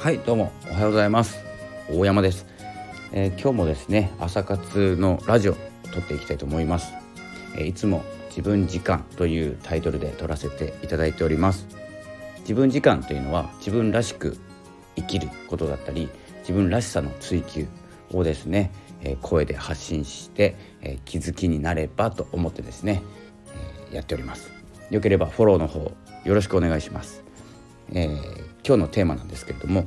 [0.00, 1.44] はいどうもおはようございます。
[1.90, 2.46] 大山です、
[3.12, 5.52] えー、今日もですね朝活のラジオ
[5.92, 6.94] 撮っていきたいと思います、
[7.54, 11.66] えー、いつも自分時間というタイトルで撮らせていただいております。
[12.40, 14.38] 自分時間というのは自分らしく
[14.96, 16.08] 生きることだったり
[16.38, 17.68] 自分らしさの追求
[18.14, 18.72] をですね、
[19.02, 23.02] えー、声で発信して、え気づきになればと思ってですね、
[23.92, 24.50] えやっております。
[24.90, 25.80] よければフォローの方
[26.24, 27.22] よろしくお願いします、
[27.92, 29.86] えー、今日のテーマなんですけれども、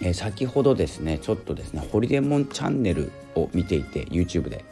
[0.00, 4.64] えー、先ほどですねちょっとですねホリデモンチャンネルを見ていて YouTube で、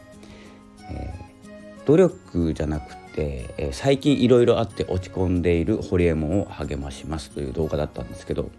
[0.91, 8.51] えー、努力じゃなくて、え最近いろいろあって落ち込んでいるホリエモンを励ましますという動画だったんですけど、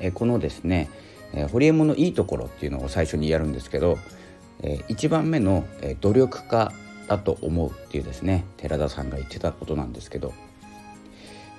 [0.00, 0.88] えこのですね、
[1.34, 3.98] えホリエモンのいいところっていうのを最初にやるんですけど、
[4.62, 6.72] え1番目の、え努力家
[7.06, 10.32] だと思うっていうですね寺田さんが言ってたことなんですけど、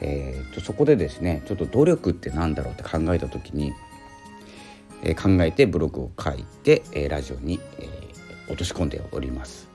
[0.01, 3.73] えーと、そこでですねちょっと努力って何だろうって考えた時に、
[5.03, 9.69] えー、考えてブログを書いて、えー、ラジオに、えー、落とし込んでおります。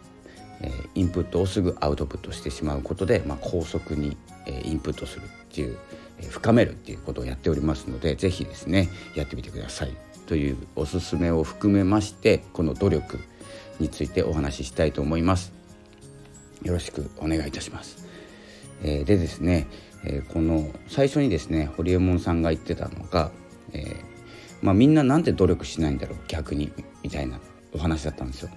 [0.61, 4.17] えー、インプットをすぐアウトプットしてしまうことで、まあ、高速に、
[4.47, 5.77] えー、インプットするっていう、
[6.19, 9.95] えー、深めるっていうことをやっておりますので是非ですねやってみてください
[10.27, 13.19] というおすすめを含めましてこの努力
[13.79, 15.53] についてお話ししたいと思います。
[16.63, 18.07] よろしくお願いいたします。
[18.83, 19.67] えー、でですね、
[20.05, 23.31] えー、この最初にですね堀エモ門さんが言ってたのが、
[23.73, 23.97] えー、
[24.63, 27.41] まあ、みんななんで努力しないんだろう逆にみたいな
[27.73, 28.51] お話だったんですよ。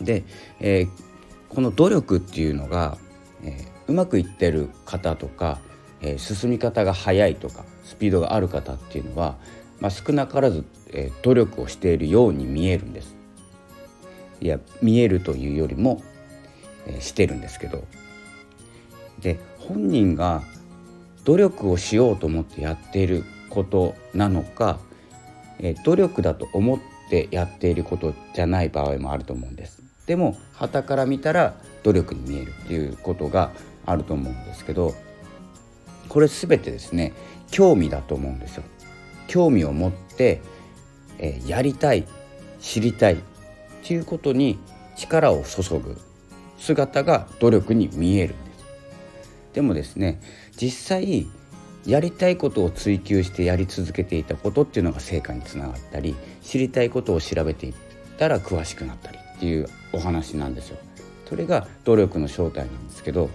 [0.00, 0.24] で、
[0.60, 0.88] え
[1.48, 2.98] この努力っていうのが、
[3.44, 5.60] えうまくいってる方とか、
[6.00, 9.38] え進み方が速いとかスピードがある方っていうのは、
[9.80, 13.14] まあ、少なからず、え努力をしているように見えるんです。
[14.40, 16.02] いや見えるというよりも
[16.86, 17.84] えしてるんですけど
[19.20, 20.42] で本人が
[21.24, 24.80] 努力をしようと思ってやっていることなのか、
[25.60, 26.78] え努力だと思っ
[27.10, 29.82] てやっていることじゃない場合もあると思うんです。
[30.06, 31.54] でも旗から見たら
[31.84, 33.50] 努力に見えるっていうことが
[33.86, 34.94] あると思うんですけど
[36.08, 37.12] これ全てですね
[37.50, 38.64] 興味だと思うんですよ。
[39.28, 40.42] 興味を持って、
[41.18, 42.06] えー、やりたい
[42.60, 43.18] 知りたいっ
[43.82, 44.58] ていうことに
[44.96, 45.98] 力を注ぐ
[46.58, 48.34] 姿が努力に見える
[49.52, 50.20] でもですね
[50.56, 51.26] 実際
[51.84, 57.74] やりたいことを追求してやり続けていたことっていうのが成果につながったり知りたいことを調べていっ
[58.18, 60.78] たら詳しくなったりっていうお話なんですよ。
[61.28, 63.30] それが努力の正体なんですけど、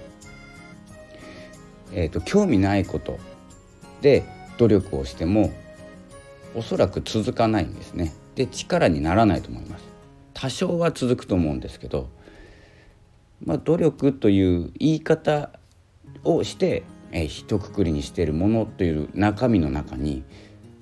[1.91, 3.17] えーと、興味ないこと
[4.01, 4.23] で
[4.57, 5.51] 努力をしても
[6.55, 8.13] おそらく続かないんですね。
[8.35, 9.83] で力にならないと思います。
[10.33, 12.09] 多少は続くと思うんですけど
[13.45, 15.51] まあ、努力という言い方
[16.23, 20.23] をして、えー、一括りにしているものという中身の中に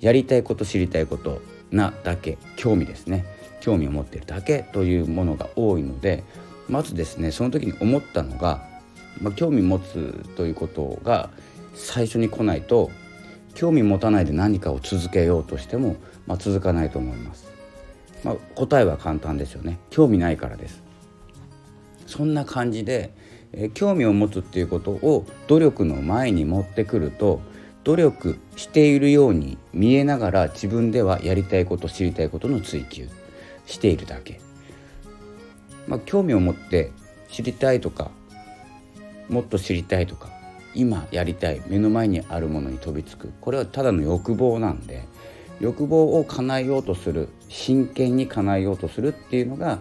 [0.00, 3.24] やりたいこと知りたいことなだけ興味ですね。
[3.60, 6.22] 興味を持っているだけというものが多いので
[6.68, 8.62] まずですねその時に思ったのが、
[9.20, 11.30] まあ、興味持つということが
[11.74, 12.90] 最初に来ないと
[13.54, 17.50] 興味持たないで何かを続けようとしても、まあ、続かないと思います。
[18.22, 19.78] まあ、答えは簡単ですよね。
[19.88, 20.82] 興味ないからです。
[22.06, 23.14] そんな感じで、
[23.52, 27.40] え興味を持つっていうことを努力の前に持ってくると
[27.84, 33.08] 努力しているように見えながら自分ではやりたいこと知りたいことの追求
[33.64, 34.40] しているだけ。
[35.86, 36.90] まあ、興味を持って
[37.28, 38.10] 知りたいとか
[39.28, 40.30] もっと知りたいとか
[40.74, 45.04] 今やりたい目の前にあるものに飛びつくこれはただの欲望なんで
[45.60, 49.78] 欲望を叶えようとする真剣に叶えようとするっていうのが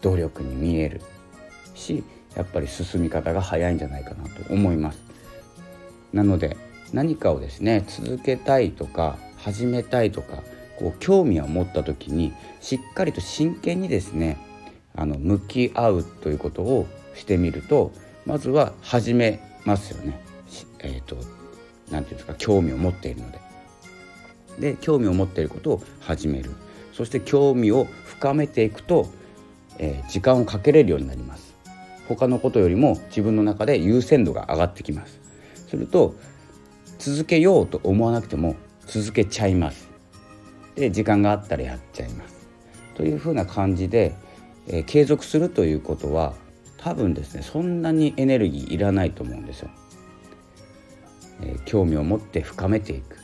[0.00, 1.00] 努力に見える
[1.74, 2.02] し
[2.36, 5.02] やっぱり進み方が早いんじゃないかなと思います。
[6.12, 6.56] なので
[6.92, 10.42] 何かをですね続けたいとか始めたいとか
[10.78, 14.38] こう興味を持った時にしっかりと真剣にですね
[14.94, 17.92] あの向き合うということをしてみると
[18.26, 20.20] まずは始めますよね。
[20.80, 21.16] えーと、
[21.90, 23.40] なんていうんですか興味を持っているので。
[24.58, 26.50] で興味を持っていることを始める
[26.92, 29.08] そして興味を深めていくと、
[29.78, 31.51] えー、時間をかけれるようになります。
[32.16, 35.20] 他のことよりも自分の中で優先度が上がってきます。
[35.68, 36.14] すると
[36.98, 38.56] 続けようと思わなくても
[38.86, 39.88] 続けちゃいます。
[40.74, 42.48] で時間があったらやっちゃいます。
[42.94, 44.14] というふうな感じで、
[44.68, 46.34] えー、継続するということは
[46.76, 49.70] 多分ですねそんなにエネルギーいらないと思うんですよ、
[51.40, 53.16] えー、興味を持って深めていく。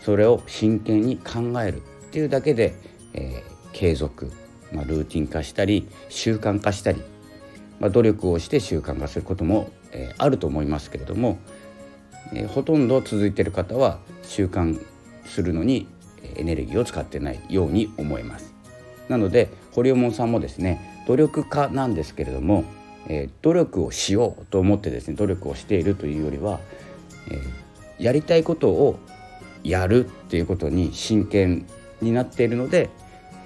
[0.00, 1.78] それを真剣に考える。
[1.78, 1.80] っ
[2.12, 2.74] ていうだけで、
[3.14, 4.30] えー、継続、
[4.72, 7.00] まあ、ルーティン化したり習慣化したり。
[7.82, 11.38] まあ、努力をして習慣化することも、えー、あると思いますけれども
[12.32, 14.80] えー、ほとんど続いている方は習慣
[15.24, 15.86] するのに
[16.36, 18.52] エネルギーを使ってないように思います。
[19.08, 22.64] なので堀尾門さんもですね努力家なんですけれども、
[23.08, 26.60] えー、努力をしようと思ってですね努力をしているというよりは、
[27.30, 28.98] えー、やりたいことを
[29.64, 31.66] やるっていうことに真剣
[32.00, 32.90] になっているので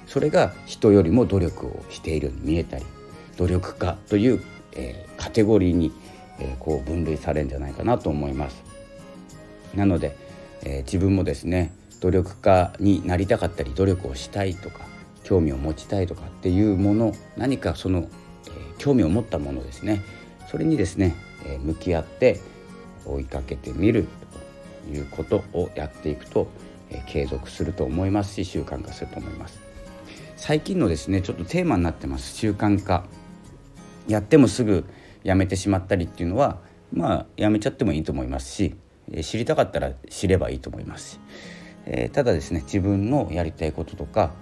[0.06, 2.85] それが人よりも努力をしているように見えたり
[3.37, 4.43] 努力家という、
[4.73, 5.93] えー、カテゴリーに、
[6.38, 8.62] えー、こう分類されるんじゃないかなと思います。
[9.75, 10.17] なので、
[10.62, 14.81] えー、自分もですね努力家になりたかったり努力をしたいとか
[15.23, 18.09] 興味を持ちたいとかっていうもの何かその、
[18.47, 20.03] えー、興味を持ったものですね。
[20.50, 22.41] それにですね、えー、向き合って
[23.05, 24.06] 追いかけてみる
[24.87, 26.49] ということをやっていくと、
[26.91, 29.59] えー、継続すると思いますし習慣化すると思います。
[30.37, 33.05] 最近のですねちょっとテーマになってます習慣化。
[34.08, 34.85] やってもすぐ
[35.25, 36.58] やめてしまったりっていうのは
[36.93, 38.76] まあやめちゃってもいいと思いますし
[39.23, 41.20] 知りたかったら知ればいいと思いますし、
[41.87, 44.32] えー、ただですね自分のやりたいこととか、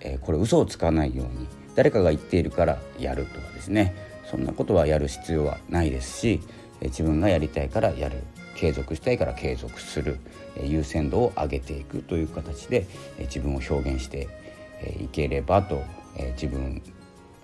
[0.00, 3.94] えー、これ嘘をつかないように誰かが言っているからやるとかですね
[4.30, 6.40] そんなことはやる必要はないですし、
[6.80, 8.22] えー、自分がやりたいからやる
[8.56, 10.18] 継続したいから継続する、
[10.56, 12.86] えー、優先度を上げていくという形で、
[13.18, 14.28] えー、自分を表現して
[15.00, 15.82] いければと、
[16.16, 16.82] えー、自分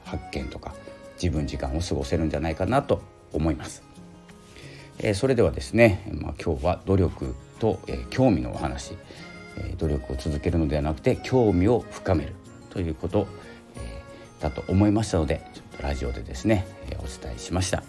[0.04, 0.74] 発見とか
[1.20, 3.02] 自分時間を過ごせるんじゃないかなと
[3.32, 3.82] 思います。
[4.98, 8.94] えー、それではですね、まあ、今日は努力と、えー、興味のお話、
[9.56, 12.34] えー、努力を続けるのではなくて興味を深める
[12.70, 13.26] ということ、
[13.76, 17.82] えー、だと思いましたのでちょっとラジオでですね、えー、お伝えしました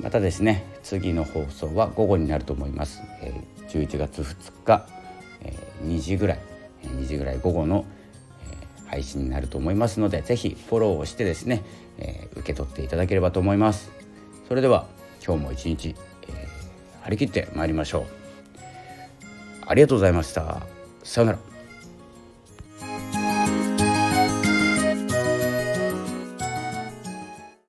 [0.00, 4.86] またですね次の放送は午後になると思います、えー、11月2日、
[5.42, 6.38] えー、2時ぐらい
[6.82, 7.84] 2時ぐらい午後の、
[8.94, 11.64] 配信になると思いますので是非フォローをしてですね、
[11.98, 13.90] えー、受け取っていただければと思います。
[14.46, 14.86] それでは
[15.24, 15.96] 今日も一日
[16.28, 16.48] え
[17.02, 18.04] 張り切ってまいりましょう。
[19.66, 20.62] ありがとうございました。
[21.02, 21.53] さようなら。